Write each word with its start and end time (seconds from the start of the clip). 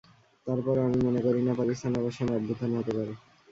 তার 0.47 0.59
পরও 0.65 0.85
আমি 0.87 0.99
মনে 1.07 1.21
করি 1.25 1.41
না, 1.43 1.53
পাকিস্তানে 1.59 1.97
আবার 1.99 2.13
সেনা 2.17 2.33
অভ্যুত্থান 2.35 2.71
হতে 2.77 2.91
পারে। 2.97 3.13